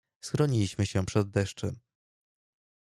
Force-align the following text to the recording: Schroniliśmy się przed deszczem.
Schroniliśmy 0.19 0.85
się 0.85 1.05
przed 1.05 1.29
deszczem. 1.29 1.79